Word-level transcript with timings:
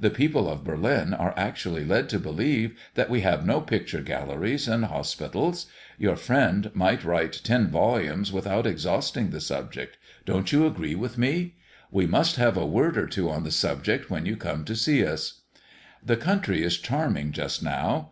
The 0.00 0.10
people 0.10 0.48
of 0.50 0.64
Berlin 0.64 1.14
are 1.14 1.32
actually 1.36 1.84
led 1.84 2.08
to 2.08 2.18
believe 2.18 2.76
that 2.94 3.08
we 3.08 3.20
have 3.20 3.46
no 3.46 3.60
picture 3.60 4.00
galleries 4.00 4.66
and 4.66 4.86
hospitals! 4.86 5.66
Your 5.96 6.16
friend 6.16 6.72
might 6.74 7.04
write 7.04 7.40
ten 7.44 7.68
volumes 7.68 8.32
without 8.32 8.66
exhausting 8.66 9.30
the 9.30 9.40
subject. 9.40 9.96
Don't 10.26 10.50
you 10.50 10.66
agree 10.66 10.96
with 10.96 11.16
me? 11.16 11.54
We 11.92 12.04
must 12.08 12.34
have 12.34 12.56
a 12.56 12.66
word 12.66 12.98
or 12.98 13.06
two 13.06 13.30
on 13.30 13.44
the 13.44 13.52
subject 13.52 14.10
when 14.10 14.26
you 14.26 14.36
come 14.36 14.64
to 14.64 14.74
see 14.74 15.06
us. 15.06 15.42
The 16.04 16.16
country 16.16 16.64
is 16.64 16.76
charming 16.76 17.30
just 17.30 17.62
now. 17.62 18.10